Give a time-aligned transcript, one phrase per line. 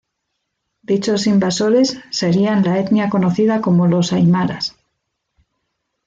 [0.81, 4.75] Dichos invasores serían la etnia conocida como los aimaras.